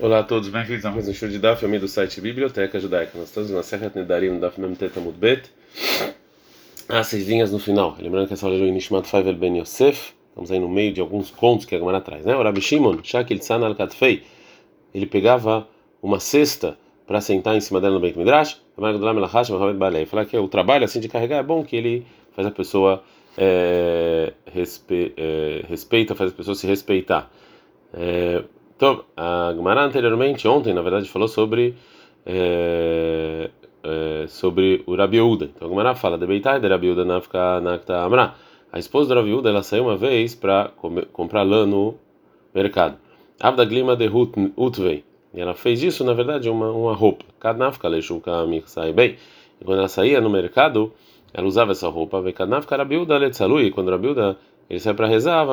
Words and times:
Olá 0.00 0.20
a 0.20 0.22
todos, 0.22 0.48
bem-vindos 0.48 0.86
a 0.86 0.92
mais 0.92 1.08
um 1.08 1.12
show 1.12 1.28
de 1.28 1.40
Daf, 1.40 1.64
amigo 1.64 1.80
do 1.80 1.88
site 1.88 2.20
Biblioteca 2.20 2.78
Judaica. 2.78 3.18
Nós 3.18 3.30
estamos 3.30 3.50
na 3.50 3.64
Serra 3.64 3.90
Nedarim, 3.92 4.38
Daf 4.38 4.60
Memtet 4.60 4.92
Bet. 5.18 5.50
As 6.88 7.08
seis 7.08 7.26
linhas 7.26 7.50
no 7.50 7.58
final. 7.58 7.96
Lembrando 7.98 8.28
que 8.28 8.34
essa 8.34 8.46
aula 8.46 8.56
é 8.56 8.62
o 8.62 8.72
Nishmat 8.72 9.08
Faivel 9.08 9.34
Ben 9.34 9.58
Yosef. 9.58 10.14
Estamos 10.28 10.52
aí 10.52 10.60
no 10.60 10.68
meio 10.68 10.92
de 10.92 11.00
alguns 11.00 11.32
contos 11.32 11.66
que 11.66 11.74
a 11.74 11.78
Gemara 11.80 12.00
traz, 12.00 12.24
né? 12.24 12.36
O 12.36 12.44
Rabi 12.44 12.60
Shimon, 12.60 13.02
Shakil 13.02 13.40
Tzana 13.40 13.66
al 13.66 13.74
Katfei, 13.74 14.22
ele 14.94 15.04
pegava 15.04 15.66
uma 16.00 16.20
cesta 16.20 16.78
para 17.04 17.20
sentar 17.20 17.56
em 17.56 17.60
cima 17.60 17.80
dela 17.80 17.94
no 17.94 18.00
Beit 18.00 18.16
Midrash. 18.16 18.62
Falar 18.76 20.26
que 20.26 20.38
o 20.38 20.46
trabalho 20.46 20.84
assim 20.84 21.00
de 21.00 21.08
carregar 21.08 21.38
é 21.38 21.42
bom, 21.42 21.64
que 21.64 21.74
ele 21.74 22.06
faz 22.36 22.46
a 22.46 22.52
pessoa 22.52 23.02
é, 23.36 24.32
respe, 24.46 25.12
é, 25.16 25.64
respeita, 25.68 26.14
faz 26.14 26.30
a 26.30 26.34
pessoa 26.34 26.54
se 26.54 26.68
respeitar. 26.68 27.28
É, 27.92 28.44
então, 28.78 29.04
a 29.16 29.52
Gemara 29.56 29.82
anteriormente, 29.82 30.46
ontem, 30.46 30.72
na 30.72 30.82
verdade, 30.82 31.08
falou 31.08 31.26
sobre 31.26 31.74
é, 32.24 33.50
é, 33.82 34.26
sobre 34.28 34.84
o 34.86 34.94
Rabiúda. 34.94 35.46
Então, 35.46 35.66
a 35.66 35.70
Gemara 35.70 35.96
fala, 35.96 36.16
de 36.16 36.24
Beitai 36.24 36.60
de 36.60 36.68
Rabiúda 36.68 37.04
nafka 37.04 37.60
nakta 37.60 38.00
amra. 38.00 38.34
A 38.72 38.78
esposa 38.78 39.08
do 39.08 39.18
Rabiúda, 39.18 39.50
ela 39.50 39.64
saiu 39.64 39.82
uma 39.82 39.96
vez 39.96 40.36
para 40.36 40.70
comprar 41.12 41.42
lã 41.42 41.66
no 41.66 41.96
mercado. 42.54 42.96
Abda 43.40 43.64
glima 43.64 43.96
de 43.96 44.08
utvei. 44.56 45.02
E 45.34 45.40
ela 45.40 45.54
fez 45.54 45.82
isso, 45.82 46.04
na 46.04 46.12
verdade, 46.12 46.48
uma, 46.48 46.70
uma 46.70 46.94
roupa. 46.94 47.24
Kadnafka 47.40 47.88
leishuka 47.88 48.30
sai 48.66 48.92
bem. 48.92 49.16
E 49.60 49.64
quando 49.64 49.80
ela 49.80 49.88
saía 49.88 50.20
no 50.20 50.30
mercado, 50.30 50.92
ela 51.34 51.48
usava 51.48 51.72
essa 51.72 51.88
roupa. 51.88 52.20
Vekadnafka 52.20 52.76
Rabiúda 52.76 53.18
letzalui. 53.18 53.72
Quando 53.72 53.90
Rabiúda 53.90 54.38
ele 54.70 54.78
saia 54.78 54.94
para 54.94 55.08
rezar, 55.08 55.44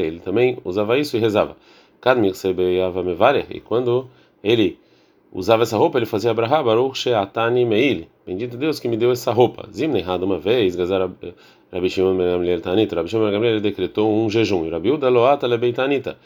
ele 0.00 0.18
também 0.18 0.58
usava 0.64 0.98
isso 0.98 1.16
e 1.16 1.20
rezava. 1.20 1.56
E 3.50 3.60
quando 3.60 4.08
ele 4.42 4.78
usava 5.32 5.62
essa 5.62 5.76
roupa, 5.76 5.98
ele 5.98 6.06
fazia 6.06 6.30
Abraha 6.30 6.62
Baruch 6.62 6.98
Sheatani 6.98 7.64
Meili. 7.64 8.08
Bendito 8.26 8.56
Deus 8.56 8.80
que 8.80 8.88
me 8.88 8.96
deu 8.96 9.12
essa 9.12 9.32
roupa. 9.32 9.68
Zimne 9.72 9.98
errado 9.98 10.22
uma 10.22 10.38
vez, 10.38 10.74
Gazar 10.74 11.10
Rabi 11.72 11.90
Shimon 11.90 12.16
Ben 12.16 12.26
Gamliel 12.26 12.60
Tanita. 12.60 12.96
Rabi 12.96 13.08
Shimon 13.08 13.24
Ben 13.24 13.32
Gamliel 13.32 13.60
decretou 13.60 14.12
um 14.12 14.30
jejum. 14.30 14.66
E 14.66 14.70
Rabiuda 14.70 15.08
Loata 15.08 15.46
Lebeitanita. 15.46 16.18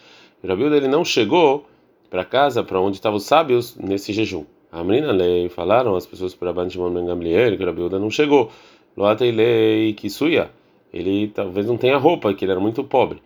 E 0.43 0.47
Rabiuda 0.47 0.77
ele 0.77 0.89
não 0.89 1.05
chegou 1.05 1.67
para 2.09 2.25
casa, 2.25 2.63
para 2.63 2.81
onde 2.81 2.97
estavam 2.97 3.17
os 3.17 3.25
sábios, 3.25 3.77
nesse 3.77 4.13
jejum. 4.13 4.45
A 4.71 4.83
menina 4.83 5.13
lei 5.13 5.49
falaram 5.49 5.97
as 5.97 6.07
pessoas 6.07 6.35
para 6.35 6.53
Rabi 6.53 6.71
Shimon 6.71 6.91
Ben 6.91 7.07
Gamliel 7.07 7.57
que 7.57 7.65
Rabiuda 7.65 7.99
não 7.99 8.11
chegou. 8.11 8.51
Loata 8.97 9.27
Ilei 9.27 9.93
Kisuya. 9.95 10.51
Ele 10.93 11.27
talvez 11.29 11.67
não 11.67 11.77
tenha 11.77 11.97
roupa, 11.99 12.33
que 12.33 12.45
ele 12.45 12.53
era 12.53 12.61
muito 12.61 12.85
pobre. 12.85 13.21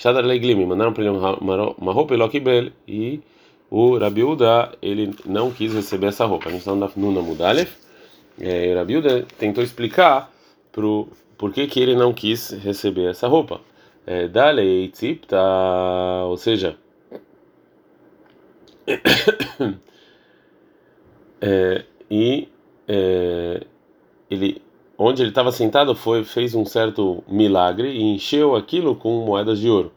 Shadar 0.00 0.24
Leiglim, 0.24 0.64
mandaram 0.64 0.94
para 0.94 1.04
ele 1.04 1.12
uma 1.12 1.92
roupa 1.92 2.14
e 2.14 2.72
e 2.88 3.20
o 3.70 3.98
Rabiuda 3.98 4.72
ele 4.80 5.14
não 5.26 5.50
quis 5.50 5.74
receber 5.74 6.06
essa 6.06 6.24
roupa. 6.24 6.48
A 6.48 6.52
gente 6.52 6.60
está 6.60 6.74
no 6.74 6.90
Nuna 6.96 7.20
Mudalef. 7.20 7.76
É, 8.40 8.74
Rabiuda 8.74 9.26
tentou 9.38 9.62
explicar 9.62 10.32
pro 10.72 11.06
por 11.36 11.52
que, 11.52 11.66
que 11.66 11.78
ele 11.80 11.94
não 11.94 12.14
quis 12.14 12.50
receber 12.50 13.10
essa 13.10 13.28
roupa. 13.28 13.60
É, 14.06 14.26
Dale 14.26 14.88
Tzipta, 14.88 15.36
ou 16.24 16.38
seja, 16.38 16.78
é, 21.42 21.84
e 22.10 22.48
é, 22.88 23.66
ele 24.30 24.62
onde 25.02 25.22
ele 25.22 25.30
estava 25.30 25.50
sentado 25.50 25.94
foi 25.94 26.22
fez 26.24 26.54
um 26.54 26.66
certo 26.66 27.24
milagre 27.26 27.88
e 27.88 28.02
encheu 28.02 28.54
aquilo 28.54 28.94
com 28.94 29.24
moedas 29.24 29.58
de 29.58 29.70
ouro. 29.70 29.90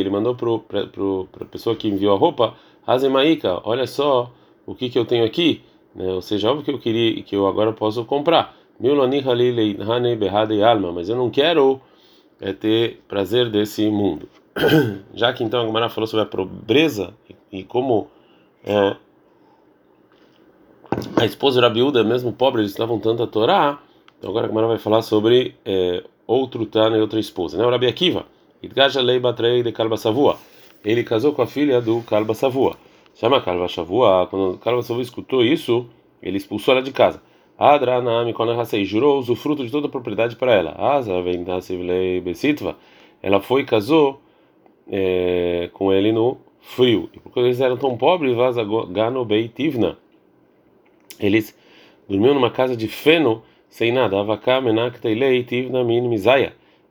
Ele 0.00 0.08
mandou 0.08 0.34
para 0.34 0.80
a 0.80 1.44
pessoa 1.44 1.76
que 1.76 1.86
enviou 1.86 2.14
a 2.14 2.18
roupa, 2.18 2.54
Azemaika, 2.86 3.60
olha 3.64 3.86
só 3.86 4.32
o 4.64 4.74
que, 4.74 4.88
que 4.88 4.98
eu 4.98 5.04
tenho 5.04 5.26
aqui, 5.26 5.60
né? 5.94 6.06
ou 6.06 6.22
seja, 6.22 6.50
óbvio 6.50 6.64
que 6.64 6.70
eu 6.70 6.78
queria 6.78 7.22
que 7.22 7.36
eu 7.36 7.46
agora 7.46 7.70
posso 7.72 8.02
comprar. 8.06 8.56
alma, 10.62 10.90
mas 10.90 11.10
eu 11.10 11.16
não 11.16 11.28
quero 11.28 11.78
é, 12.40 12.54
ter 12.54 13.02
prazer 13.06 13.50
desse 13.50 13.88
mundo. 13.90 14.26
Já 15.14 15.34
que 15.34 15.44
então 15.44 15.60
a 15.60 15.66
Gemara 15.66 15.88
falou 15.90 16.06
sobre 16.06 16.22
a 16.22 16.26
pobreza 16.26 17.14
e, 17.28 17.60
e 17.60 17.64
como 17.64 18.08
é, 18.64 18.96
a 21.16 21.24
esposa 21.24 21.60
era 21.60 21.68
Rabiúda, 21.68 22.02
mesmo 22.02 22.32
pobre, 22.32 22.62
eles 22.62 22.70
estavam 22.70 22.98
tanto 22.98 23.22
a 23.22 23.26
Torá. 23.26 23.78
Então 24.18 24.30
agora 24.30 24.46
a 24.46 24.48
Gemara 24.48 24.66
vai 24.66 24.78
falar 24.78 25.02
sobre 25.02 25.54
é, 25.64 26.02
outro 26.26 26.64
Tana 26.66 26.96
e 26.96 27.00
outra 27.00 27.20
esposa, 27.20 27.58
né? 27.58 27.66
O 27.66 27.70
Rabi 27.70 27.86
Akiva, 27.86 28.24
Idgaja 28.62 29.00
Lei 29.00 29.18
Batrei 29.18 29.62
de 29.62 29.72
Kalba 29.72 29.96
Savua. 29.96 30.36
Ele 30.84 31.02
casou 31.02 31.32
com 31.32 31.42
a 31.42 31.46
filha 31.46 31.80
do 31.80 32.02
Kalba 32.02 32.34
Savua. 32.34 32.76
Chama 33.14 33.40
Kalba 33.40 33.68
Savua. 33.68 34.26
Quando 34.28 34.58
Kalba 34.58 34.82
Savua 34.82 35.02
escutou 35.02 35.44
isso, 35.44 35.86
ele 36.22 36.36
expulsou 36.36 36.72
ela 36.72 36.82
de 36.82 36.92
casa. 36.92 37.20
Adra 37.58 38.00
Naami 38.00 38.32
Konahasei 38.32 38.84
jurou 38.84 39.18
usufruto 39.18 39.64
de 39.64 39.70
toda 39.70 39.86
a 39.86 39.90
propriedade 39.90 40.36
para 40.36 40.52
ela. 40.52 40.74
Asa 40.78 41.20
Ventasivlei 41.22 42.20
Besitva. 42.20 42.76
Ela 43.22 43.40
foi 43.40 43.62
e 43.62 43.64
casou 43.64 44.20
é, 44.88 45.68
com 45.72 45.92
ele 45.92 46.12
no 46.12 46.38
frio. 46.60 47.08
E 47.12 47.18
porque 47.18 47.40
eles 47.40 47.60
eram 47.60 47.76
tão 47.76 47.96
pobres, 47.96 48.36
Vaza 48.36 48.62
Gano 48.64 49.24
Beitivna 49.24 49.98
eles 51.20 51.56
dormiam 52.08 52.34
numa 52.34 52.50
casa 52.50 52.76
de 52.76 52.88
feno, 52.88 53.42
sem 53.68 53.92
nada. 53.92 54.18
Avaká, 54.18 54.60
menakta, 54.60 55.10
ilei, 55.10 55.44
tivna, 55.44 55.84
min. 55.84 56.10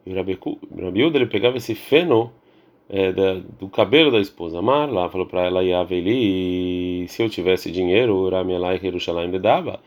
E 0.05 0.13
o 0.13 0.83
Rabiúda, 0.83 1.17
ele 1.17 1.25
pegava 1.25 1.57
esse 1.57 1.73
feno 1.73 2.31
é, 2.89 3.11
da, 3.11 3.41
do 3.59 3.67
cabelo 3.67 4.11
da 4.11 4.19
esposa 4.19 4.59
Amar, 4.59 4.89
lá 4.91 5.09
falou 5.09 5.25
para 5.25 5.45
ela, 5.45 5.63
Yaveli, 5.63 7.07
se 7.07 7.23
eu 7.23 7.29
tivesse 7.29 7.71
dinheiro, 7.71 8.29
Ramielai, 8.29 8.79
Yerushalayim, 8.81 9.31
dava, 9.39 9.79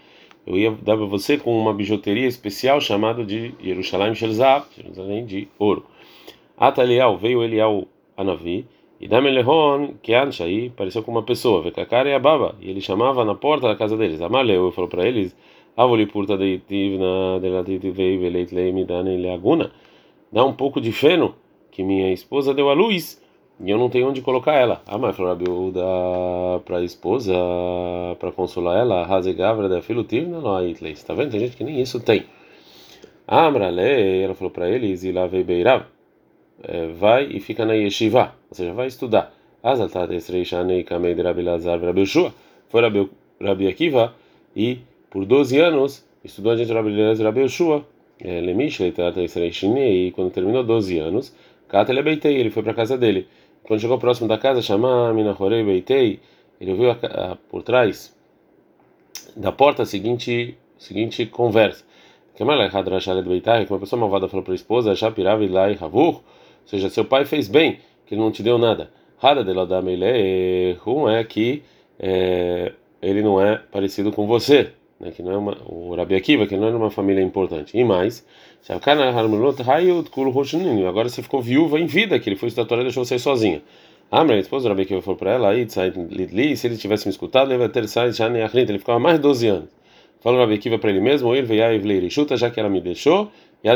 eu 0.47 0.57
ia 0.57 0.71
dar 0.71 0.97
para 0.97 1.07
você 1.07 1.37
com 1.37 1.57
uma 1.57 1.73
bijuteria 1.73 2.27
especial 2.27 2.81
chamada 2.81 3.25
de 3.25 3.55
Yerushalayim 3.63 4.15
Shelzav, 4.15 4.67
Jerusalém 4.77 5.25
de 5.25 5.49
ouro. 5.59 5.85
Ataliel, 6.57 7.17
veio 7.17 7.43
Eliel 7.43 7.87
Anavi, 8.17 8.67
e 9.01 9.07
Damelehon, 9.07 9.95
que 10.03 10.13
aí 10.13 10.71
pareceu 10.71 11.05
com 11.05 11.13
uma 11.13 11.23
pessoa, 11.23 11.63
Vekakara 11.63 12.09
e 12.09 12.15
a 12.15 12.19
baba, 12.19 12.57
e 12.61 12.69
ele 12.69 12.81
chamava 12.81 13.25
na 13.25 13.35
porta 13.35 13.69
da 13.69 13.77
casa 13.77 13.97
deles. 13.97 14.21
Amaleu 14.21 14.73
falou 14.73 14.91
para 14.91 15.07
eles: 15.07 15.37
Avoli 15.77 16.07
purta 16.07 16.37
deitivna 16.37 17.39
delatitivei 17.41 18.19
veleit 18.19 18.53
leimidane 18.53 19.17
leaguna. 19.17 19.71
Dá 20.33 20.45
um 20.45 20.53
pouco 20.53 20.81
de 20.81 20.91
feno 20.91 21.35
que 21.71 21.85
minha 21.85 22.13
esposa 22.13 22.53
deu 22.53 22.69
à 22.71 22.75
luz 22.75 23.23
e 23.65 23.71
eu 23.71 23.79
não 23.79 23.89
tenho 23.89 24.09
onde 24.09 24.21
colocar 24.21 24.55
ela. 24.55 24.83
Ah, 24.87 24.99
mas 24.99 25.17
falou 25.17 25.71
dá 25.71 26.61
para 26.65 26.79
a 26.79 26.85
esposa, 26.85 27.33
para 28.19 28.33
consolar 28.33 28.79
ela, 28.81 29.07
Hazegavra 29.07 29.69
da 29.69 29.81
filutivna 29.81 30.39
loaitlei. 30.39 30.93
Está 30.93 31.15
vendo? 31.15 31.31
Tem 31.31 31.41
gente 31.41 31.57
que 31.57 31.63
nem 31.63 31.81
isso 31.81 32.01
tem. 32.01 32.25
Amrale, 33.29 34.23
ela 34.25 34.35
falou 34.35 34.51
para 34.51 34.69
eles: 34.69 35.05
lá 35.15 35.29
veio 35.29 35.45
Beirav 35.45 35.85
vai 36.95 37.29
e 37.31 37.41
fica 37.41 37.65
na 37.65 37.75
yeshiva, 37.75 38.35
ou 38.51 38.55
seja, 38.55 38.73
vai 38.73 38.87
estudar. 38.87 39.35
Foi 42.69 42.83
Rabi, 42.83 43.11
Rabi 43.41 43.69
Akiva 43.69 44.15
e 44.55 44.79
por 45.11 45.25
12 45.25 45.59
anos 45.59 46.05
estudou 46.25 46.53
a 46.53 46.57
gente 46.57 46.73
Rabi 46.73 46.99
Elazar 46.99 47.27
Rabi 47.27 47.41
Yoshua. 47.41 47.85
É, 48.21 48.41
e 48.41 50.11
quando 50.11 50.31
terminou 50.33 50.65
12 50.65 50.99
anos, 50.99 51.33
ele 52.25 52.51
foi 52.51 52.63
para 52.63 52.73
a 52.73 52.75
casa 52.75 52.99
dele. 52.99 53.29
Quando 53.63 53.81
chegou 53.81 53.99
próximo 53.99 54.27
da 54.27 54.39
casa, 54.39 54.63
chamou 54.63 55.13
Minahorei 55.15 55.63
Beitei, 55.63 56.21
ele 56.61 56.73
ouviu 56.73 56.91
a, 56.91 56.95
a, 56.95 57.37
por 57.37 57.63
trás 57.63 58.17
da 59.37 59.53
porta 59.53 59.83
a 59.83 59.87
seguinte, 59.87 60.57
seguinte 60.79 61.27
conversa. 61.27 61.85
Que 62.35 62.43
uma 62.43 63.79
pessoa 63.79 64.01
malvada 64.01 64.29
falou 64.29 64.45
para 64.45 64.55
a 64.55 64.57
esposa, 64.57 64.95
Shapirav 64.95 65.43
Ilai 65.43 65.77
Havur, 65.81 66.23
ou 66.69 66.71
seja, 66.71 66.91
seu 66.91 67.03
pai 67.03 67.25
fez 67.25 67.49
bem, 67.49 67.79
que 68.05 68.13
ele 68.15 68.21
não 68.21 68.31
te 68.31 68.43
deu 68.43 68.59
nada. 68.59 68.91
Rada 69.17 69.43
de 69.43 69.55
um 70.87 71.09
é 71.09 71.25
que 71.25 71.63
é, 71.99 72.73
ele 73.01 73.23
não 73.23 73.41
é 73.41 73.57
parecido 73.57 74.13
com 74.13 74.27
você, 74.27 74.73
né? 75.01 75.11
que 75.11 75.23
não 75.23 75.33
é 75.33 75.37
uma, 75.39 75.57
o 75.65 75.95
Rabi 75.97 76.15
Akiva, 76.15 76.47
que 76.47 76.59
não 76.59 76.69
é 76.69 76.71
uma 76.71 76.91
família 76.91 77.23
importante. 77.23 77.75
E 77.75 77.83
mais, 77.83 78.23
agora 80.87 81.09
você 81.09 81.23
ficou 81.23 81.41
viúva 81.41 81.81
em 81.81 81.87
vida, 81.87 82.19
que 82.19 82.29
ele 82.29 82.37
foi 82.37 82.49
estatuar 82.49 82.81
e 82.81 82.85
deixou 82.85 83.03
você 83.03 83.19
sozinha. 83.19 83.63
Ah, 84.11 84.23
minha 84.23 84.39
esposa, 84.39 84.67
o 84.67 84.69
Rabi 84.69 84.83
Akiva 84.83 85.01
falou 85.01 85.17
para 85.17 85.33
ela, 85.33 85.49
se 86.55 86.67
ele 86.67 86.77
tivesse 86.77 87.07
me 87.07 87.13
escutado, 87.13 87.51
ele 87.51 87.59
ter 87.71 87.87
ele 88.69 88.79
ficava 88.79 88.99
mais 88.99 89.17
de 89.17 89.23
12 89.23 89.49
anos. 89.49 89.71
Falou 90.21 90.39
Rabi 90.39 90.55
Akiva 90.55 90.79
para 90.79 90.91
ele 90.91 91.01
mesmo, 91.01 91.35
ele 91.35 91.47
veio 91.47 91.65
chuta, 92.11 92.37
já 92.37 92.51
que 92.51 92.61
ela 92.61 92.69
me 92.69 92.81
deixou, 92.83 93.31
e 93.65 93.69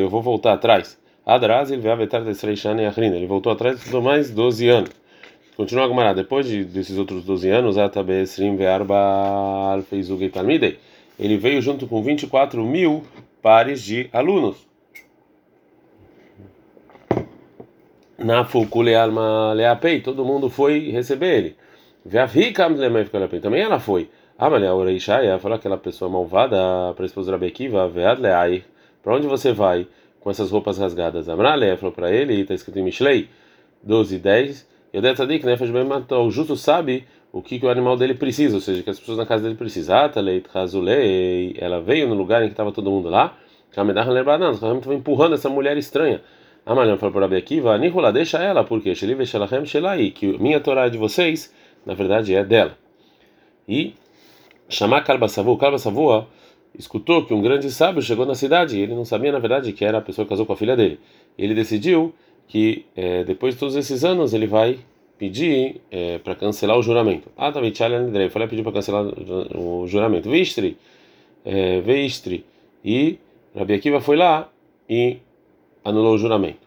eu 0.00 0.08
vou 0.08 0.22
voltar 0.22 0.54
atrás. 0.54 0.98
Adraz 1.28 1.70
ele 1.70 1.82
vetar 1.94 2.24
desreishane 2.24 2.86
achrin. 2.86 3.12
Ele 3.12 3.26
voltou 3.26 3.52
atrás 3.52 3.84
por 3.84 4.02
mais 4.02 4.30
12 4.30 4.68
anos. 4.70 4.90
Continua 5.56 5.84
a 5.84 5.88
Gemara. 5.88 6.14
Depois 6.14 6.46
de, 6.46 6.64
desses 6.64 6.96
outros 6.96 7.22
12 7.22 7.50
anos, 7.50 7.76
Atabe 7.76 8.22
Esrim 8.22 8.56
Ve'arba 8.56 8.96
Alfeizug 9.74 10.26
Talmidei. 10.30 10.78
Ele 11.20 11.36
veio 11.36 11.60
junto 11.60 11.86
com 11.86 12.02
24 12.02 12.64
mil 12.64 13.02
pares 13.42 13.82
de 13.82 14.08
alunos. 14.10 14.66
na 18.18 18.44
Fukule 18.44 18.96
Alma 18.96 19.52
Leapei, 19.52 20.00
todo 20.00 20.24
mundo 20.24 20.50
foi 20.50 20.90
receber 20.90 21.38
ele. 21.38 21.56
Veavhikam 22.04 22.74
Lemefkalapei, 22.74 23.38
também 23.38 23.62
ela 23.62 23.78
foi. 23.78 24.10
Amalia 24.36 24.74
Oreishaya 24.74 25.38
falou 25.38 25.56
aquela 25.56 25.76
pessoa 25.76 26.10
malvada 26.10 26.56
para 26.94 27.04
a 27.04 27.06
esposa 27.06 27.30
Rabi 27.30 27.46
Akiva, 27.46 27.88
Vead 27.88 28.20
Leai, 28.20 28.64
para 29.02 29.14
onde 29.14 29.26
você 29.26 29.52
vai 29.52 29.86
com 30.20 30.30
essas 30.30 30.50
roupas 30.50 30.78
rasgadas? 30.78 31.28
Amrale 31.28 31.76
falou 31.76 31.92
para 31.92 32.12
ele, 32.12 32.40
está 32.40 32.54
escrito 32.54 32.78
em 32.78 32.82
Mishlei 32.82 33.28
12 33.82 34.16
e 34.16 34.18
10, 34.18 34.68
Yodet 34.94 35.44
né, 35.44 35.56
bem 35.56 35.84
matou. 35.84 36.26
O 36.26 36.30
justo 36.30 36.56
sabe 36.56 37.06
o 37.32 37.42
que, 37.42 37.58
que 37.58 37.66
o 37.66 37.70
animal 37.70 37.96
dele 37.96 38.14
precisa, 38.14 38.54
ou 38.54 38.60
seja, 38.60 38.82
que 38.82 38.90
as 38.90 38.98
pessoas 38.98 39.18
na 39.18 39.26
casa 39.26 39.42
dele 39.42 39.54
precisam. 39.54 39.96
Ela 41.58 41.80
veio 41.80 42.08
no 42.08 42.14
lugar 42.14 42.42
em 42.42 42.46
que 42.46 42.52
estava 42.52 42.72
todo 42.72 42.90
mundo 42.90 43.08
lá, 43.08 43.36
Kamedah 43.72 44.04
Lebanan, 44.04 44.52
estava 44.52 44.94
empurrando 44.94 45.34
essa 45.34 45.48
mulher 45.48 45.76
estranha. 45.76 46.22
A 46.64 46.74
Mariana 46.74 46.98
falou 46.98 47.12
para 47.12 47.22
Rabi 47.22 47.36
Akiva, 47.36 47.78
Nihula, 47.78 48.12
deixa 48.12 48.38
ela, 48.38 48.64
porque 48.64 48.92
que 50.14 50.38
minha 50.38 50.60
Torá 50.60 50.88
de 50.88 50.98
vocês, 50.98 51.54
na 51.86 51.94
verdade, 51.94 52.34
é 52.34 52.44
dela. 52.44 52.76
E 53.66 53.94
chamar 54.68 55.02
Kalbasavu, 55.02 55.56
Kalbasavu 55.56 56.26
escutou 56.76 57.24
que 57.24 57.34
um 57.34 57.40
grande 57.40 57.70
sábio 57.70 58.02
chegou 58.02 58.26
na 58.26 58.34
cidade, 58.34 58.78
e 58.78 58.82
ele 58.82 58.94
não 58.94 59.04
sabia, 59.04 59.32
na 59.32 59.38
verdade, 59.38 59.72
que 59.72 59.84
era 59.84 59.98
a 59.98 60.00
pessoa 60.00 60.24
que 60.24 60.30
casou 60.30 60.46
com 60.46 60.52
a 60.52 60.56
filha 60.56 60.76
dele. 60.76 60.98
Ele 61.36 61.54
decidiu 61.54 62.14
que, 62.46 62.84
é, 62.96 63.24
depois 63.24 63.54
de 63.54 63.60
todos 63.60 63.76
esses 63.76 64.04
anos, 64.04 64.32
ele 64.32 64.46
vai 64.46 64.78
pedir 65.18 65.80
é, 65.90 66.18
para 66.18 66.34
cancelar 66.34 66.78
o 66.78 66.82
juramento. 66.82 67.28
Ah, 67.36 67.50
tá, 67.50 67.60
Andrei, 67.60 68.30
falei 68.30 68.48
pedir 68.48 68.62
para 68.62 68.72
cancelar 68.72 69.04
o 69.56 69.86
juramento. 69.86 70.30
Vistri, 70.30 70.76
é, 71.44 71.80
Vistri. 71.80 72.44
E 72.84 73.18
Rabi 73.54 73.74
Akiva 73.74 74.00
foi 74.00 74.16
lá 74.16 74.48
e 74.88 75.18
anulou 75.84 76.14
o 76.14 76.18
juramento. 76.18 76.66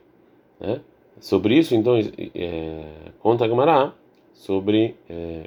Né? 0.59 0.81
Sobre 1.19 1.57
isso, 1.57 1.73
então, 1.73 1.97
é, 1.97 2.83
conta 3.19 3.47
Gamará 3.47 3.93
sobre 4.33 4.95
é, 5.09 5.43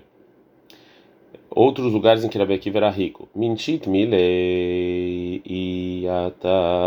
outros 1.54 1.92
lugares 1.92 2.24
em 2.24 2.28
que 2.28 2.36
Rabi 2.36 2.54
Akiva 2.54 2.78
era 2.78 2.90
rico. 2.90 3.28
Minchit 3.34 3.88
milei 3.88 5.40
e 5.44 6.04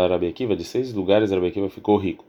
Rabi 0.08 0.28
Akiva, 0.28 0.54
de 0.54 0.64
seis 0.64 0.92
lugares 0.92 1.30
Rabi 1.30 1.46
Akiva 1.48 1.70
ficou 1.70 1.96
rico. 1.96 2.24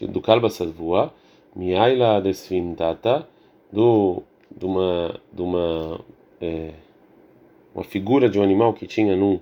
Do 0.00 0.20
Kalba 0.22 0.48
Salvua, 0.48 1.12
Miaila 1.54 2.22
desfintata, 2.22 3.28
do 3.70 4.22
de 4.50 4.64
uma 4.64 5.20
de 5.32 5.42
uma 5.42 6.00
é, 6.40 6.70
uma 7.74 7.84
figura 7.84 8.28
de 8.28 8.38
um 8.38 8.42
animal 8.42 8.72
que 8.72 8.86
tinha 8.86 9.14
num 9.14 9.38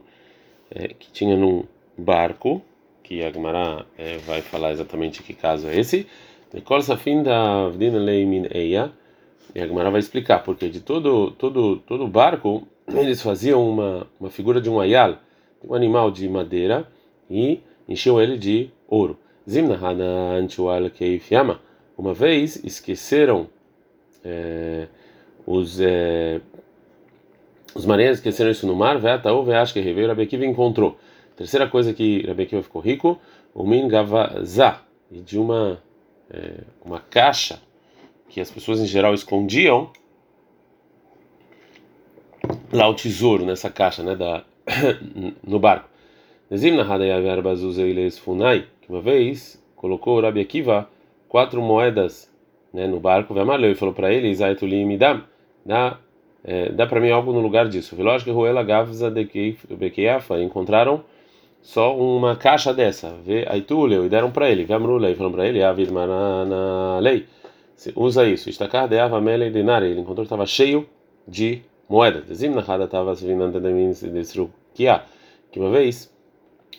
é, 0.70 0.88
que 0.88 1.12
tinha 1.12 1.36
num 1.36 1.64
barco 1.96 2.60
que 3.02 3.22
a 3.22 3.30
Gemara 3.30 3.86
é, 3.96 4.18
vai 4.18 4.42
falar 4.42 4.72
exatamente 4.72 5.22
que 5.22 5.32
caso 5.32 5.68
é 5.68 5.78
esse. 5.78 6.06
Nicole 6.52 6.82
Safin 6.82 7.22
da 7.22 7.66
Avdina 7.66 7.98
Leimin 7.98 8.46
Eia. 8.50 8.92
E 9.58 9.60
a 9.60 9.66
Gemara 9.66 9.90
vai 9.90 9.98
explicar, 9.98 10.44
porque 10.44 10.68
de 10.68 10.80
todo 10.80 11.32
todo 11.32 11.78
todo 11.78 12.06
barco 12.06 12.68
eles 12.86 13.20
faziam 13.20 13.68
uma 13.68 14.06
uma 14.20 14.30
figura 14.30 14.60
de 14.60 14.70
um 14.70 14.78
ayal, 14.78 15.18
um 15.64 15.74
animal 15.74 16.12
de 16.12 16.28
madeira 16.28 16.86
e 17.28 17.60
encheu 17.88 18.22
ele 18.22 18.38
de 18.38 18.70
ouro. 18.86 19.18
Uma 21.96 22.14
vez 22.14 22.62
esqueceram 22.62 23.48
é, 24.24 24.86
os 25.44 25.80
é, 25.80 26.40
os 27.74 27.84
marinheiros 27.84 28.18
esqueceram 28.18 28.52
isso 28.52 28.64
no 28.64 28.76
mar, 28.76 28.96
Veataú, 28.96 29.42
Veash 29.42 29.72
que 29.72 29.80
reveio, 29.80 30.06
Rabi 30.06 30.22
Akiva 30.22 30.46
encontrou. 30.46 30.96
Terceira 31.34 31.66
coisa 31.66 31.92
que 31.92 32.24
Rabi 32.24 32.44
Akiva 32.44 32.62
ficou 32.62 32.80
rico, 32.80 33.18
o 33.52 33.64
Min 33.64 33.88
Gavazá, 33.88 34.82
e 35.10 35.18
de 35.18 35.36
uma, 35.36 35.82
é, 36.30 36.60
uma 36.84 37.00
caixa 37.00 37.58
que 38.28 38.40
as 38.40 38.50
pessoas 38.50 38.80
em 38.80 38.86
geral 38.86 39.14
escondiam 39.14 39.90
lá 42.72 42.88
o 42.88 42.94
tesouro 42.94 43.44
nessa 43.44 43.70
caixa, 43.70 44.02
né, 44.02 44.14
da 44.14 44.44
no 45.42 45.58
barco. 45.58 45.88
Que 48.80 48.90
uma 48.90 49.00
vez 49.00 49.62
colocou 49.76 50.20
Rabi 50.20 50.40
Akiva 50.40 50.88
quatro 51.28 51.60
moedas 51.60 52.30
né, 52.72 52.86
no 52.86 52.98
barco, 52.98 53.34
e 53.34 53.74
falou 53.74 53.94
para 53.94 54.12
ele, 54.12 54.28
Isaituli 54.28 54.84
Midam, 54.84 55.22
dá, 55.64 55.98
é, 56.44 56.70
dá 56.70 56.86
para 56.86 57.00
mim 57.00 57.10
algo 57.10 57.32
no 57.32 57.40
lugar 57.40 57.68
disso. 57.68 57.96
Lógico 58.00 58.30
que 58.30 58.36
Ruela 58.36 58.62
Gavza 58.62 59.10
de 59.10 59.56
Bekeiafa 59.70 60.40
encontraram 60.40 61.02
só 61.60 61.96
uma 61.96 62.36
caixa 62.36 62.72
dessa, 62.72 63.14
vê 63.24 63.44
Aituleu, 63.48 64.06
e 64.06 64.08
deram 64.08 64.30
para 64.30 64.50
ele, 64.50 64.64
Gamrulei, 64.64 65.14
falaram 65.14 65.34
para 65.34 65.46
ele, 65.46 65.62
Avid 65.62 65.92
Marana 65.92 66.98
Lei, 67.00 67.26
usa 67.94 68.26
isso, 68.26 68.50
Estacar 68.50 68.88
de 68.88 68.98
Avamele 68.98 69.50
Denari, 69.50 69.86
ele 69.86 70.00
encontrou 70.00 70.24
que 70.24 70.26
estava 70.26 70.46
cheio 70.46 70.88
de 71.26 71.62
moedas. 71.88 72.26
Dizim 72.26 72.48
na 72.48 72.60
Hada 72.60 72.84
estava 72.84 73.14
se 73.14 73.26
vindo 73.26 73.44
que 75.50 75.58
uma 75.58 75.70
vez 75.70 76.12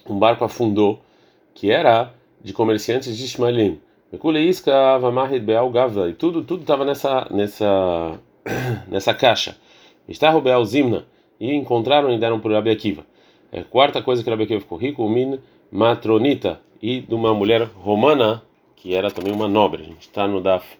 um 0.07 0.17
barco 0.17 0.43
afundou 0.43 0.99
que 1.53 1.71
era 1.71 2.13
de 2.41 2.53
comerciantes 2.53 3.17
de 3.17 3.25
Ishmaelim. 3.25 3.79
E 4.11 4.17
tudo 6.13 6.43
tudo 6.43 6.61
estava 6.61 6.85
nessa 6.85 7.27
nessa 7.29 8.19
nessa 8.87 9.13
caixa. 9.13 9.57
Está 10.07 10.37
Beal 10.39 10.63
Zimna 10.65 11.05
e 11.39 11.53
encontraram 11.53 12.11
e 12.11 12.17
deram 12.17 12.39
para 12.39 12.55
Rabi 12.55 12.71
Akiva. 12.71 13.05
É, 13.51 13.63
quarta 13.63 14.01
coisa 14.01 14.23
que 14.23 14.29
Rabi 14.29 14.43
Akiva 14.43 14.61
ficou 14.61 14.77
rico, 14.77 15.03
o 15.03 15.09
min 15.09 15.39
matronita 15.71 16.59
e 16.81 17.01
de 17.01 17.13
uma 17.13 17.33
mulher 17.33 17.67
romana 17.75 18.41
que 18.75 18.95
era 18.95 19.11
também 19.11 19.33
uma 19.33 19.47
nobre. 19.47 19.83
A 19.83 19.85
gente 19.85 20.01
está 20.01 20.27
no 20.27 20.41
Daf 20.41 20.78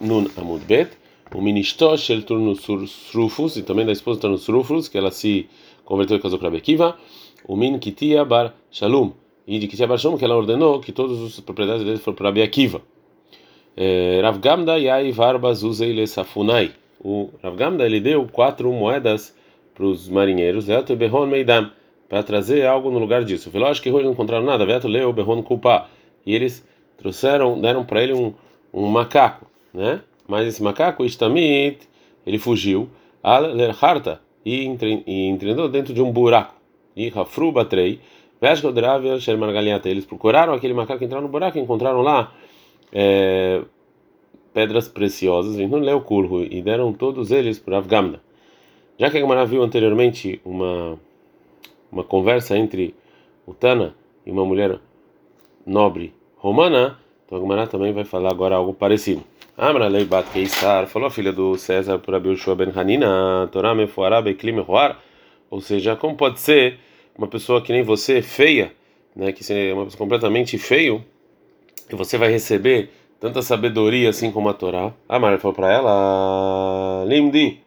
Nun 0.00 0.26
Amud 0.36 0.64
Bet. 0.64 0.90
O 1.34 1.40
ministro 1.40 1.96
Shel 1.96 2.22
Turnus 2.22 2.66
Rufus 3.14 3.56
e 3.56 3.62
também 3.62 3.86
da 3.86 3.92
esposa 3.92 4.20
Turnus 4.20 4.46
Rufus 4.48 4.88
que 4.88 4.98
ela 4.98 5.10
se 5.10 5.48
converteu 5.84 6.16
e 6.16 6.20
casou 6.20 6.38
com 6.38 6.44
Rabi 6.44 6.56
Akiva. 6.56 6.96
O 7.46 7.56
min 7.56 7.78
Kitia 7.78 8.24
Bar 8.24 8.54
Shalom 8.70 9.12
e 9.46 9.58
de 9.58 9.68
Kitia 9.68 9.86
Bar 9.86 9.98
Shalom 9.98 10.18
que 10.18 10.24
ela 10.24 10.36
ordenou 10.36 10.80
que 10.80 10.92
todas 10.92 11.20
as 11.22 11.40
propriedades 11.40 11.84
dele 11.84 11.98
foram 11.98 12.16
para. 12.16 12.32
É, 13.76 14.20
Rav 14.22 14.38
Gamda 14.38 14.78
Yai 14.78 15.12
Varba 15.12 15.54
Zuzei 15.54 16.06
Safunai. 16.06 16.72
O 17.02 17.30
Rav 17.42 17.56
Gamda 17.56 17.86
ele 17.86 18.00
deu 18.00 18.26
quatro 18.26 18.72
moedas 18.72 19.34
para 19.74 19.84
os 19.84 20.08
marinheiros. 20.08 20.66
Veto 20.66 20.94
Behon 20.96 21.26
Meidam 21.26 21.70
para 22.10 22.24
trazer 22.24 22.66
algo 22.66 22.90
no 22.90 22.98
lugar 22.98 23.24
disso. 23.24 23.50
Veloz 23.50 23.78
que 23.78 23.88
hoje 23.88 24.04
não 24.04 24.12
encontraram 24.12 24.44
nada, 24.44 24.66
Veto 24.66 24.88
leu 24.88 25.12
Berron 25.12 25.42
Kulpa. 25.44 25.86
E 26.26 26.34
eles 26.34 26.66
trouxeram, 26.98 27.58
deram 27.60 27.84
para 27.84 28.02
ele 28.02 28.12
um, 28.12 28.34
um 28.74 28.86
macaco, 28.88 29.46
né? 29.72 30.00
Mas 30.26 30.46
esse 30.46 30.62
macaco, 30.62 31.04
Istamit, 31.04 31.88
ele 32.26 32.38
fugiu, 32.38 32.88
Harta, 33.22 34.20
e 34.44 34.64
entrou 35.06 35.68
dentro 35.68 35.92
de 35.92 36.00
um 36.00 36.10
buraco. 36.10 36.54
E 36.96 37.08
Rafru 37.08 37.52
Batrei, 37.52 38.00
Veshkodravia 38.40 39.18
Shermargaliata. 39.18 39.88
Eles 39.88 40.04
procuraram 40.04 40.52
aquele 40.52 40.74
macaco, 40.74 41.04
entraram 41.04 41.22
no 41.22 41.28
buraco 41.28 41.58
e 41.58 41.60
encontraram 41.60 42.00
lá 42.00 42.32
é, 42.92 43.62
pedras 44.52 44.88
preciosas, 44.88 45.56
não 45.56 45.78
leu 45.78 46.00
curro, 46.00 46.42
e 46.42 46.62
deram 46.62 46.92
todos 46.92 47.30
eles 47.30 47.58
para 47.58 47.78
Avgamda. 47.78 48.20
Já 48.98 49.10
que 49.10 49.16
a 49.16 49.20
Gemara 49.20 49.44
viu 49.46 49.62
anteriormente 49.62 50.40
uma 50.44 50.98
uma 51.90 52.04
conversa 52.04 52.56
entre 52.56 52.94
o 53.46 53.52
Tana 53.52 53.94
e 54.24 54.30
uma 54.30 54.44
mulher 54.44 54.78
nobre 55.66 56.14
romana, 56.36 56.98
então 57.26 57.38
a 57.38 57.40
Gemara 57.40 57.66
também 57.66 57.92
vai 57.92 58.04
falar 58.04 58.30
agora 58.30 58.56
algo 58.56 58.72
parecido. 58.72 59.22
Amra 59.56 59.88
Leibat 59.88 60.30
Keisar 60.30 60.86
falou 60.86 61.08
a 61.08 61.10
filha 61.10 61.32
do 61.32 61.56
César 61.58 61.98
por 61.98 62.14
Abilshua 62.14 62.54
Ben 62.54 62.72
Hanina, 62.74 63.48
Torah 63.52 63.74
Mefuará 63.74 64.22
Bekli 64.22 64.52
Mehuar, 64.52 64.98
ou 65.50 65.60
seja, 65.60 65.96
como 65.96 66.16
pode 66.16 66.40
ser 66.40 66.78
uma 67.16 67.26
pessoa 67.26 67.60
que 67.60 67.72
nem 67.72 67.82
você, 67.82 68.22
feia, 68.22 68.72
né, 69.14 69.32
que 69.32 69.52
é 69.52 69.74
uma 69.74 69.84
pessoa 69.84 69.98
completamente 69.98 70.56
feio, 70.56 71.04
que 71.88 71.96
você 71.96 72.16
vai 72.16 72.30
receber 72.30 72.90
tanta 73.18 73.42
sabedoria 73.42 74.08
assim 74.08 74.30
como 74.30 74.48
a 74.48 74.54
Torá. 74.54 74.94
A 75.08 75.18
Mara 75.18 75.38
falou 75.38 75.54
para 75.54 75.72
ela, 75.72 77.04
Limdi, 77.06 77.60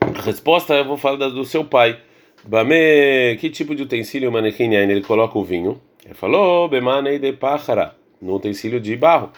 a 0.00 0.20
resposta 0.20 0.74
eu 0.74 0.84
vou 0.84 0.96
falar 0.96 1.28
do 1.28 1.44
seu 1.44 1.64
pai. 1.64 1.98
Bame, 2.44 3.38
que 3.40 3.48
tipo 3.48 3.74
de 3.74 3.84
utensílio 3.84 4.30
manequim 4.30 4.74
ele 4.74 5.02
coloca 5.02 5.38
o 5.38 5.44
vinho? 5.44 5.80
Ele 6.04 6.14
falou, 6.14 6.68
Bemanei 6.68 7.18
de 7.18 7.32
pájara, 7.32 7.96
no 8.20 8.34
utensílio 8.34 8.80
de 8.80 8.96
barro. 8.96 9.30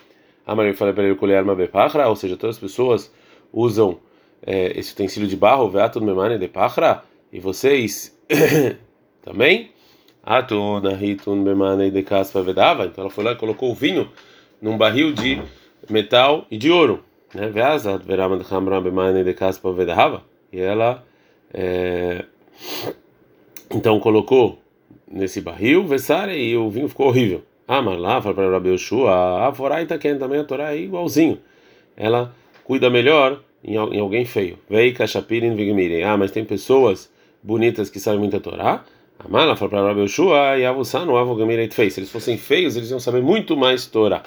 A 0.46 0.54
Maria 0.54 0.74
falou 0.74 0.94
para 0.94 1.04
ele 1.04 1.14
colher 1.14 1.38
arma 1.38 1.56
pájara, 1.68 2.08
ou 2.08 2.16
seja, 2.16 2.36
todas 2.36 2.56
as 2.56 2.60
pessoas 2.60 3.12
usam 3.52 3.98
é, 4.46 4.78
esse 4.78 4.92
utensílio 4.92 5.28
de 5.28 5.36
barro, 5.36 5.70
veato 5.70 6.00
memane 6.00 6.38
de 6.38 6.48
pájara, 6.48 7.02
e 7.32 7.40
vocês 7.40 8.16
também? 9.22 9.70
Atuna 10.22 10.94
hitun 10.94 11.44
bemane 11.44 11.90
de 11.90 12.02
caspa 12.02 12.42
vedava. 12.42 12.86
Então 12.86 13.02
ela 13.02 13.10
foi 13.10 13.24
lá 13.24 13.32
e 13.32 13.36
colocou 13.36 13.70
o 13.70 13.74
vinho 13.74 14.08
num 14.60 14.78
barril 14.78 15.12
de 15.12 15.40
metal 15.88 16.46
e 16.50 16.56
de 16.56 16.70
ouro. 16.70 17.04
Né? 17.34 17.48
Veazat 17.48 18.04
verama 18.04 18.38
de 18.38 18.54
hamra 18.54 18.80
bemane 18.80 19.22
de 19.22 19.34
caspa 19.34 19.70
vedava. 19.72 20.22
E 20.50 20.60
ela 20.60 21.04
é, 21.52 22.24
então 23.70 24.00
colocou 24.00 24.58
nesse 25.06 25.40
barril, 25.42 25.86
Vessare, 25.86 26.36
e 26.36 26.56
o 26.56 26.70
vinho 26.70 26.88
ficou 26.88 27.08
horrível. 27.08 27.42
Amar 27.66 27.99
lá, 27.99 28.21
fala 28.21 28.35
para 28.35 28.50
Rabi 28.50 28.71
Yoshua, 28.71 29.49
a 29.49 29.52
Foraita 29.54 29.97
quem 29.97 30.18
também 30.18 30.40
a 30.40 30.44
Torá 30.44 30.75
é 30.75 30.78
igualzinho. 30.78 31.38
Ela 31.97 32.35
cuida 32.62 32.90
melhor 32.90 33.40
em, 33.64 33.76
alguém 33.76 34.26
feio. 34.26 34.59
Vei 34.68 34.92
Kashapirin 34.92 35.56
Vigmiri. 35.56 36.02
Ah, 36.02 36.16
mas 36.16 36.30
tem 36.30 36.44
pessoas 36.44 37.11
bonitas 37.42 37.88
que 37.88 37.99
sabem 37.99 38.18
muito 38.21 38.37
a 38.37 38.40
Torá. 38.40 38.85
Amar 39.18 39.47
lá, 39.47 39.56
fala 39.56 39.71
para 39.71 39.83
Rabi 39.88 40.00
Yoshua, 40.00 40.59
e 40.59 40.66
Avusano, 40.66 41.16
Avogamiri 41.16 41.71
fez. 41.71 41.94
Se 41.94 42.00
eles 42.00 42.11
fossem 42.11 42.37
feios, 42.37 42.76
eles 42.76 42.90
iam 42.90 43.00
saber 43.00 43.23
muito 43.23 43.56
mais 43.56 43.87
Torá. 43.87 44.23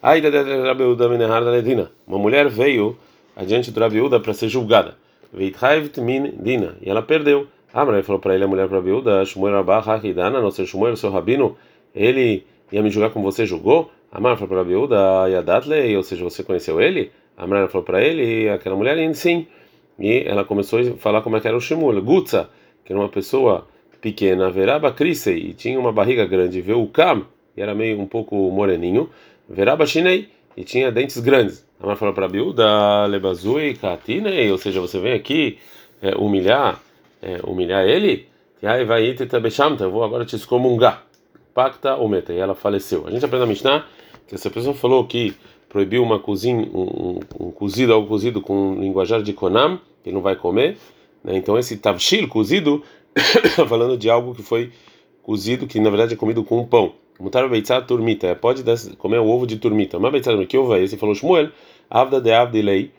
Aí 0.00 0.20
da 0.20 0.28
Rabi 0.68 0.84
Uda 0.84 1.08
Menehar 1.08 1.42
da. 1.44 1.90
Uma 2.06 2.18
mulher 2.18 2.48
veio 2.48 2.96
adiante 3.34 3.72
do 3.72 3.80
Rabi 3.80 4.00
Uda 4.00 4.20
para 4.20 4.32
ser 4.34 4.48
julgada. 4.48 4.96
Veithaivt 5.32 6.00
min 6.00 6.34
dina. 6.40 6.76
E 6.80 6.88
ela 6.88 7.02
perdeu. 7.02 7.48
Amar 7.74 8.00
falou 8.04 8.20
para 8.20 8.36
ele, 8.36 8.44
a 8.44 8.46
mulher 8.46 8.68
para 8.68 8.76
Rabi 8.76 8.92
Uda, 8.92 9.24
Shmuel 9.24 9.54
Rabah 9.54 9.80
Hakidana, 9.80 10.40
nosso 10.40 10.64
Shmuel, 10.64 10.96
seu 10.96 11.10
rabino, 11.10 11.56
ele 11.94 12.46
ia 12.70 12.82
me 12.82 12.90
julgar 12.90 13.10
como 13.10 13.30
você 13.30 13.46
julgou? 13.46 13.90
Amar 14.10 14.36
falou 14.36 14.48
para 14.48 14.58
Rabiúda, 14.58 15.28
Yadatley, 15.28 15.96
ou 15.96 16.02
seja, 16.02 16.24
você 16.24 16.42
conheceu 16.42 16.80
ele? 16.80 17.10
Amar 17.36 17.68
falou 17.68 17.84
para 17.84 18.02
ele, 18.02 18.48
aquela 18.48 18.76
mulher, 18.76 19.14
sim. 19.14 19.46
E 19.98 20.24
ela 20.26 20.44
começou 20.44 20.80
a 20.80 20.96
falar 20.96 21.22
como 21.22 21.36
é 21.36 21.40
que 21.40 21.48
era 21.48 21.56
o 21.56 21.60
Shimul. 21.60 22.00
Gutza, 22.00 22.48
que 22.84 22.92
era 22.92 23.00
uma 23.00 23.08
pessoa 23.08 23.66
pequena, 24.00 24.50
Veraba 24.50 24.92
Crisei, 24.92 25.38
e 25.38 25.54
tinha 25.54 25.78
uma 25.78 25.92
barriga 25.92 26.24
grande, 26.26 26.60
Veu 26.60 26.86
Kam, 26.86 27.26
e 27.56 27.60
era 27.60 27.74
meio 27.74 28.00
um 28.00 28.06
pouco 28.06 28.34
moreninho, 28.50 29.10
Veraba 29.48 29.84
Shinei, 29.84 30.28
e 30.56 30.64
tinha 30.64 30.90
dentes 30.90 31.18
grandes. 31.18 31.66
Amar 31.80 31.96
falou 31.96 32.14
para 32.14 32.26
Rabiúda, 32.26 33.06
Lebazui, 33.06 33.74
Katinei, 33.74 34.50
ou 34.50 34.58
seja, 34.58 34.80
você 34.80 34.98
vem 34.98 35.12
aqui 35.12 35.58
é, 36.00 36.16
humilhar, 36.16 36.80
é, 37.20 37.40
humilhar 37.44 37.86
ele? 37.86 38.26
E 38.62 38.66
aí 38.66 38.84
vai 38.84 39.04
ir, 39.04 39.16
eu 39.80 39.90
vou 39.90 40.02
agora 40.02 40.24
te 40.24 40.34
excomungar 40.34 41.07
pacta 41.58 41.96
ou 41.96 42.08
meta, 42.08 42.32
e 42.32 42.38
ela 42.38 42.54
faleceu. 42.54 43.04
A 43.04 43.10
gente 43.10 43.24
aprende 43.24 43.40
na 43.40 43.46
Mishnah 43.46 43.84
que 44.28 44.36
essa 44.36 44.48
pessoa 44.48 44.76
falou 44.76 45.04
que 45.04 45.34
proibiu 45.68 46.04
uma 46.04 46.20
cozinha, 46.20 46.70
um, 46.72 46.82
um, 46.82 47.20
um, 47.46 47.50
cozido, 47.50 47.92
algo 47.92 48.06
cozido 48.06 48.40
com 48.40 48.76
linguajar 48.78 49.20
de 49.24 49.32
Konam, 49.32 49.80
que 50.04 50.12
não 50.12 50.20
vai 50.20 50.36
comer. 50.36 50.78
Né? 51.24 51.36
Então 51.36 51.58
esse 51.58 51.76
tavshil, 51.76 52.28
cozido, 52.28 52.84
falando 53.68 53.98
de 53.98 54.08
algo 54.08 54.36
que 54.36 54.42
foi 54.42 54.70
cozido, 55.20 55.66
que 55.66 55.80
na 55.80 55.90
verdade 55.90 56.14
é 56.14 56.16
comido 56.16 56.44
com 56.44 56.60
um 56.60 56.64
pão. 56.64 56.92
Mutar 57.18 57.48
beitzá 57.48 57.80
turmita, 57.80 58.28
é, 58.28 58.36
pode 58.36 58.62
comer 58.96 59.18
o 59.18 59.26
ovo 59.26 59.44
de 59.44 59.56
turmita. 59.56 59.98
Mas 59.98 60.12
beitzá 60.12 60.30
que 60.46 60.56
ovo 60.56 60.76
é 60.76 60.84
esse? 60.84 60.96
Falou 60.96 61.16
Shmuel, 61.16 61.50
avda 61.90 62.20
de 62.20 62.30
avdilei, 62.30 62.92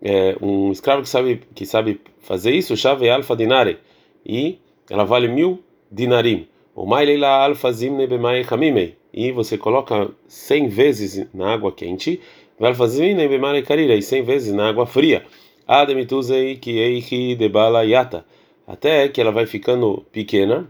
é, 0.00 0.36
um 0.40 0.70
escravo 0.70 1.02
que 1.02 1.08
sabe 1.08 1.42
que 1.52 1.66
sabe 1.66 2.00
fazer 2.20 2.52
isso, 2.52 2.76
chave 2.76 3.10
alfa 3.10 3.34
dinare, 3.34 3.78
e 4.24 4.60
ela 4.88 5.02
vale 5.02 5.26
mil 5.26 5.64
dinarim. 5.90 6.46
O 6.74 6.84
Maileila 6.84 7.28
alfazimne 7.44 8.06
bemai 8.06 8.42
chamimei. 8.42 8.96
E 9.12 9.30
você 9.30 9.56
coloca 9.56 10.10
100 10.26 10.68
vezes 10.68 11.26
na 11.32 11.52
água 11.52 11.70
quente, 11.70 12.20
alfazimne 12.60 13.28
bemai 13.28 13.62
karira, 13.62 13.94
e 13.94 14.02
100 14.02 14.22
vezes 14.24 14.52
na 14.52 14.68
água 14.68 14.84
fria. 14.84 15.24
Ademituzei 15.66 16.56
kieihi 16.56 17.36
debala 17.36 17.84
yata. 17.84 18.24
Até 18.66 19.08
que 19.08 19.20
ela 19.20 19.30
vai 19.30 19.46
ficando 19.46 20.04
pequena 20.10 20.68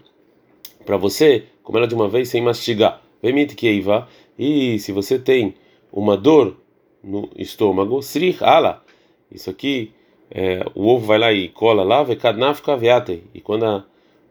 para 0.85 0.97
você 0.97 1.45
comer 1.63 1.79
ela 1.79 1.89
de 1.89 1.95
uma 1.95 2.09
vez 2.09 2.29
sem 2.29 2.43
mastigar. 2.43 3.01
Vemit 3.23 3.55
kieiva. 3.55 4.07
E 4.39 4.79
se 4.81 4.93
você 4.93 5.19
tem 5.19 5.55
uma 5.91 6.17
dor 6.17 6.57
no 7.03 7.31
estômago, 7.37 8.03
srich 8.03 8.43
ala. 8.45 8.85
Isso 9.33 9.49
aqui, 9.49 9.93
é, 10.31 10.65
o 10.75 10.87
ovo 10.87 11.07
vai 11.07 11.19
lá 11.19 11.33
e 11.33 11.49
cola 11.49 11.83
lá, 11.83 12.03
vekadnafka 12.03 12.77
veate. 12.77 13.23
E 13.33 13.41
quando 13.41 13.65
a 13.65 13.85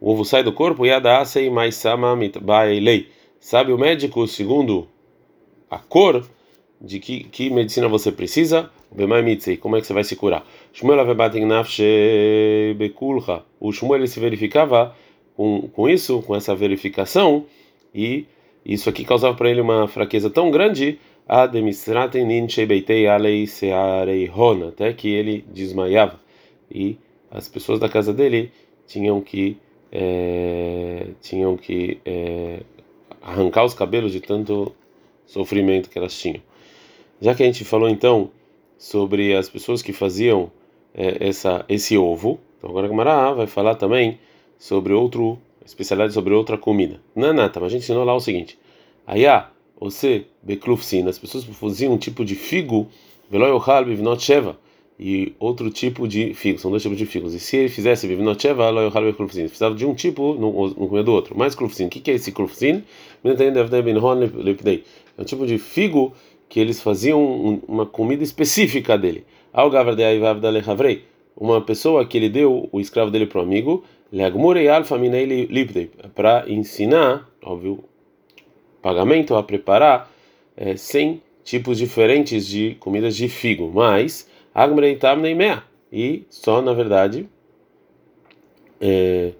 o 0.03 0.11
ovo 0.11 0.25
sai 0.25 0.43
do 0.43 0.51
corpo, 0.51 0.85
yadasei 0.85 1.49
mais 1.49 1.75
lei. 2.81 3.07
Sabe 3.39 3.71
o 3.71 3.77
médico, 3.77 4.27
segundo 4.27 4.85
a 5.71 5.77
cor 5.79 6.27
de 6.81 6.99
que, 6.99 7.23
que 7.23 7.49
medicina 7.49 7.87
você 7.87 8.11
precisa? 8.11 8.69
Como 9.61 9.77
é 9.77 9.79
que 9.79 9.87
você 9.87 9.93
vai 9.93 10.03
se 10.03 10.17
curar? 10.17 10.45
O 13.61 13.71
Shmuel 13.71 14.05
se 14.05 14.19
verificava 14.19 14.93
com, 15.37 15.69
com 15.69 15.87
isso, 15.87 16.21
com 16.23 16.35
essa 16.35 16.53
verificação, 16.53 17.45
e 17.95 18.25
isso 18.65 18.89
aqui 18.89 19.05
causava 19.05 19.37
para 19.37 19.49
ele 19.49 19.61
uma 19.61 19.87
fraqueza 19.87 20.29
tão 20.29 20.51
grande, 20.51 20.99
até 24.67 24.91
que 24.91 25.07
ele 25.07 25.45
desmaiava. 25.53 26.19
E 26.69 26.97
as 27.31 27.47
pessoas 27.47 27.79
da 27.79 27.87
casa 27.87 28.13
dele 28.13 28.51
tinham 28.85 29.21
que 29.21 29.55
é, 29.95 31.09
tinham 31.21 31.55
que 31.55 31.99
é, 32.03 32.61
arrancar 33.21 33.63
os 33.63 33.75
cabelos 33.75 34.11
de 34.11 34.19
tanto 34.19 34.73
sofrimento 35.27 35.87
que 35.87 35.99
elas 35.99 36.17
tinham. 36.17 36.41
Já 37.21 37.35
que 37.35 37.43
a 37.43 37.45
gente 37.45 37.63
falou 37.63 37.87
então 37.87 38.31
sobre 38.75 39.35
as 39.35 39.47
pessoas 39.47 39.83
que 39.83 39.93
faziam 39.93 40.51
é, 40.95 41.27
essa 41.27 41.63
esse 41.69 41.95
ovo, 41.95 42.39
então 42.57 42.71
agora 42.71 42.87
a 42.87 42.89
Gamara 42.89 43.33
vai 43.35 43.45
falar 43.45 43.75
também 43.75 44.17
sobre 44.57 44.93
outro 44.93 45.37
especialidade 45.63 46.13
sobre 46.13 46.33
outra 46.33 46.57
comida. 46.57 46.99
Nanata, 47.15 47.59
mas 47.59 47.67
a 47.67 47.73
gente 47.73 47.83
ensinou 47.83 48.03
lá 48.03 48.15
o 48.15 48.19
seguinte: 48.19 48.57
Ayá, 49.05 49.51
você 49.79 50.25
beklufsin, 50.41 51.07
as 51.07 51.19
pessoas 51.19 51.43
faziam 51.43 51.93
um 51.93 51.97
tipo 51.97 52.25
de 52.25 52.33
figo, 52.33 52.89
veloyochal 53.29 53.85
bivnot 53.85 54.23
sheva 54.23 54.57
e 54.99 55.33
outro 55.39 55.69
tipo 55.69 56.07
de 56.07 56.33
figos. 56.33 56.61
São 56.61 56.71
dois 56.71 56.83
tipos 56.83 56.97
de 56.97 57.05
figos. 57.05 57.33
E 57.33 57.39
se 57.39 57.57
ele 57.57 57.69
fizesse 57.69 58.07
vivinocheva, 58.07 58.71
precisava 58.91 59.75
de 59.75 59.85
um 59.85 59.93
tipo, 59.93 60.35
não, 60.35 60.51
comia 60.87 61.03
do 61.03 61.11
outro. 61.11 61.37
Mais 61.37 61.55
klufsin. 61.55 61.85
O 61.85 61.89
que, 61.89 61.99
que 61.99 62.11
é 62.11 62.13
esse 62.15 62.31
klufsin? 62.31 62.83
É 63.23 65.21
um 65.21 65.25
tipo 65.25 65.45
de 65.45 65.57
figo 65.57 66.13
que 66.47 66.59
eles 66.59 66.81
faziam 66.81 67.61
uma 67.67 67.85
comida 67.85 68.23
específica 68.23 68.97
dele. 68.97 69.25
Uma 71.35 71.61
pessoa 71.61 72.05
que 72.05 72.17
ele 72.17 72.29
deu 72.29 72.69
o 72.71 72.79
escravo 72.79 73.09
dele 73.09 73.25
para 73.25 73.39
o 73.39 73.43
amigo, 73.43 73.83
para 76.13 76.45
ensinar, 76.47 77.27
óbvio, 77.43 77.83
pagamento 78.81 79.35
a 79.35 79.41
preparar 79.41 80.11
é, 80.55 80.75
100 80.75 81.21
tipos 81.43 81.79
diferentes 81.79 82.45
de 82.45 82.75
comidas 82.79 83.15
de 83.15 83.27
figo. 83.27 83.71
Mas 83.73 84.29
e 85.91 86.25
só, 86.29 86.61
na 86.61 86.73
verdade, 86.73 87.27
é, 88.81 89.31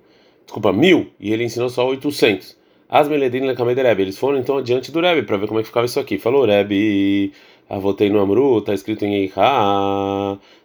desculpa, 0.46 0.72
mil, 0.72 1.08
e 1.20 1.34
ele 1.34 1.44
ensinou 1.44 1.70
só 1.70 1.88
800. 1.88 2.58
As 2.88 3.10
meledin 3.10 3.42
lekamei 3.42 3.74
Rebbe. 3.74 4.04
Eles 4.04 4.18
foram 4.20 4.38
então 4.38 4.60
adiante 4.60 4.92
do 4.92 5.02
Rebbe 5.02 5.24
para 5.24 5.38
ver 5.38 5.48
como 5.48 5.60
é 5.60 5.64
que 5.64 5.68
ficava 5.68 5.86
isso 5.86 6.00
aqui. 6.00 6.20
Falou 6.20 6.46
Rebbe, 6.46 7.34
avotei 7.68 8.08
no 8.10 8.20
Amru, 8.20 8.62
tá 8.62 8.74
escrito 8.74 9.04
em 9.04 9.16
Eicha, 9.16 9.42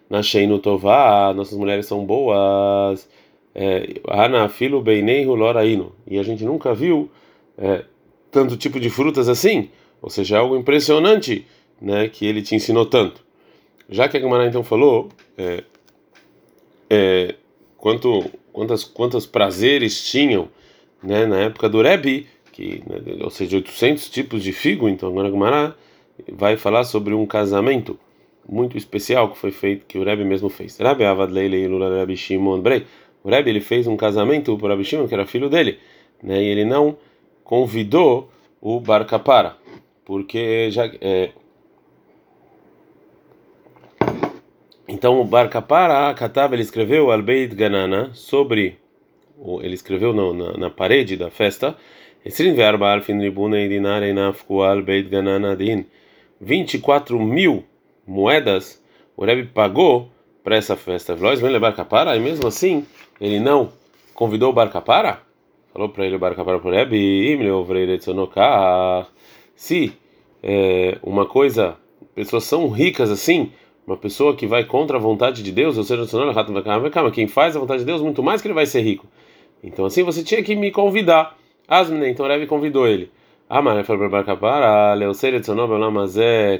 Nashei 0.09 0.45
no 0.45 0.59
Tová, 0.59 1.33
nossas 1.33 1.57
mulheres 1.57 1.87
são 1.87 2.05
boas. 2.05 3.09
É, 3.55 3.95
Ana 4.07 4.47
filo 4.47 4.79
beineihu 4.79 5.33
loraino. 5.33 5.91
E 6.05 6.19
a 6.19 6.23
gente 6.23 6.45
nunca 6.45 6.73
viu 6.73 7.09
é, 7.57 7.83
tanto 8.31 8.55
tipo 8.57 8.79
de 8.79 8.89
frutas 8.89 9.27
assim. 9.27 9.69
Ou 10.01 10.09
seja, 10.09 10.35
é 10.35 10.39
algo 10.39 10.55
impressionante, 10.55 11.45
né, 11.81 12.07
que 12.07 12.25
ele 12.25 12.41
te 12.41 12.55
ensinou 12.55 12.85
tanto. 12.85 13.25
Já 13.89 14.07
que 14.07 14.17
a 14.17 14.19
Gemara 14.19 14.47
então 14.47 14.63
falou 14.63 15.09
é, 15.37 15.63
é, 16.89 17.35
quanto, 17.77 18.29
quantas, 18.53 18.83
quantos 18.83 19.25
prazeres 19.25 20.03
tinham 20.09 20.47
né, 21.01 21.25
na 21.25 21.39
época 21.39 21.67
do 21.67 21.81
Rebbe, 21.81 22.27
que, 22.51 22.83
né, 22.87 23.23
ou 23.23 23.29
seja, 23.29 23.57
800 23.57 24.09
tipos 24.09 24.43
de 24.43 24.53
figo, 24.53 24.87
então 24.87 25.09
agora 25.09 25.27
a 25.27 25.31
Gemara 25.31 25.75
vai 26.31 26.55
falar 26.55 26.83
sobre 26.83 27.13
um 27.13 27.25
casamento 27.25 27.97
muito 28.47 28.77
especial 28.77 29.31
que 29.31 29.37
foi 29.37 29.51
feito, 29.51 29.85
que 29.85 29.97
o 29.97 30.03
Rebbe 30.03 30.23
mesmo 30.23 30.49
fez. 30.49 30.77
Rebbe 30.77 31.05
Avadleile 31.05 31.67
Rebbe 31.67 32.15
Shimon 32.15 32.59
Brei. 32.59 32.85
O 33.23 33.29
Rebbe 33.29 33.49
ele 33.49 33.61
fez 33.61 33.87
um 33.87 33.97
casamento 33.97 34.57
para 34.57 34.69
Rebbe 34.69 34.83
Shimon, 34.83 35.07
que 35.07 35.13
era 35.13 35.25
filho 35.25 35.49
dele, 35.49 35.79
né, 36.21 36.41
e 36.41 36.45
ele 36.45 36.65
não 36.65 36.97
convidou 37.43 38.29
o 38.61 38.79
Bar 38.79 39.05
Kapara, 39.05 39.57
porque 40.05 40.69
já 40.69 40.85
é, 41.01 41.31
Então 44.91 45.21
o 45.21 45.23
Bar 45.23 45.49
Kapara 45.49 46.11
Katav 46.15 46.51
ele 46.51 46.63
escreveu 46.63 47.11
al 47.11 47.21
Beit 47.21 47.53
Ganana 47.53 48.09
sobre 48.15 48.79
ele 49.61 49.75
escreveu 49.75 50.11
na, 50.13 50.57
na, 50.57 50.69
parede 50.71 51.15
da 51.15 51.29
festa 51.29 51.77
24 56.41 57.19
mil 57.19 57.63
moedas 58.05 58.83
o 59.15 59.23
Rebbe 59.23 59.49
pagou 59.53 60.09
para 60.43 60.55
essa 60.55 60.75
festa. 60.75 61.13
Vlois 61.13 61.39
vem 61.39 61.51
levar 61.51 61.75
Kapara 61.75 62.17
e 62.17 62.19
mesmo 62.19 62.47
assim 62.47 62.83
ele 63.21 63.39
não 63.39 63.71
convidou 64.15 64.49
o 64.49 64.53
Bar 64.53 64.71
Kapara? 64.71 65.21
Falou 65.71 65.89
para 65.89 66.03
ele 66.03 66.15
o 66.15 66.19
Bar 66.19 66.33
para 66.33 66.57
o 66.57 66.71
Rebbe 66.71 67.37
se 69.55 69.93
é, 70.41 70.97
uma 71.03 71.27
coisa 71.27 71.77
pessoas 72.15 72.45
são 72.45 72.69
ricas 72.69 73.11
assim 73.11 73.51
uma 73.89 73.97
pessoa 73.97 74.35
que 74.35 74.45
vai 74.45 74.63
contra 74.63 74.97
a 74.97 74.99
vontade 74.99 75.41
de 75.41 75.51
Deus, 75.51 75.77
ou 75.77 75.83
seja, 75.83 76.03
quem 77.11 77.27
faz 77.27 77.55
a 77.55 77.59
vontade 77.59 77.79
de 77.79 77.85
Deus, 77.85 78.01
muito 78.01 78.21
mais 78.21 78.41
que 78.41 78.47
ele 78.47 78.53
vai 78.53 78.67
ser 78.67 78.81
rico. 78.81 79.07
Então 79.63 79.83
assim 79.85 80.03
você 80.03 80.23
tinha 80.23 80.43
que 80.43 80.55
me 80.55 80.69
convidar. 80.71 81.35
Asmine, 81.67 82.09
então 82.09 82.27
Rebbe 82.27 82.45
convidou 82.45 82.87
ele. 82.87 83.11
Amar 83.49 83.83
falou 83.83 84.07
para 84.09 84.23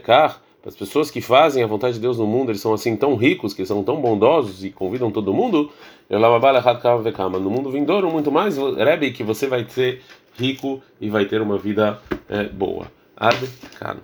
Kar, 0.03 0.41
as 0.65 0.75
pessoas 0.75 1.11
que 1.11 1.21
fazem 1.21 1.63
a 1.63 1.67
vontade 1.67 1.93
de 1.93 1.99
Deus 1.99 2.17
no 2.17 2.25
mundo, 2.25 2.49
eles 2.51 2.61
são 2.61 2.73
assim 2.73 2.95
tão 2.95 3.15
ricos, 3.15 3.53
que 3.53 3.63
são 3.63 3.83
tão 3.83 4.01
bondosos 4.01 4.63
e 4.63 4.71
convidam 4.71 5.11
todo 5.11 5.31
mundo. 5.31 5.71
No 6.09 7.49
mundo 7.49 7.69
vindouro, 7.69 8.11
muito 8.11 8.31
mais, 8.31 8.57
Rebbe, 8.57 9.11
que 9.11 9.23
você 9.23 9.45
vai 9.45 9.65
ser 9.69 10.01
rico 10.35 10.81
e 10.99 11.09
vai 11.09 11.25
ter 11.25 11.41
uma 11.41 11.59
vida 11.59 12.01
é, 12.27 12.45
boa. 12.45 12.87
Ad 13.15 13.37
Kano. 13.77 14.01